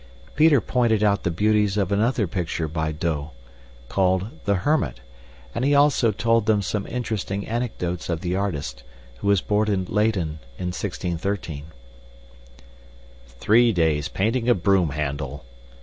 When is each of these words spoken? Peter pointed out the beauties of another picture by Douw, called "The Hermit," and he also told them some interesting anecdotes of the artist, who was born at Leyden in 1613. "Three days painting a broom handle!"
Peter 0.35 0.59
pointed 0.59 1.03
out 1.03 1.21
the 1.21 1.29
beauties 1.29 1.77
of 1.77 1.91
another 1.91 2.25
picture 2.25 2.67
by 2.67 2.91
Douw, 2.91 3.29
called 3.87 4.29
"The 4.45 4.55
Hermit," 4.65 4.99
and 5.53 5.63
he 5.63 5.75
also 5.75 6.11
told 6.11 6.47
them 6.47 6.63
some 6.63 6.87
interesting 6.87 7.47
anecdotes 7.47 8.09
of 8.09 8.21
the 8.21 8.35
artist, 8.35 8.81
who 9.19 9.27
was 9.27 9.41
born 9.41 9.69
at 9.71 9.89
Leyden 9.93 10.39
in 10.57 10.69
1613. 10.73 11.67
"Three 13.27 13.71
days 13.71 14.07
painting 14.07 14.49
a 14.49 14.55
broom 14.55 14.89
handle!" 14.89 15.45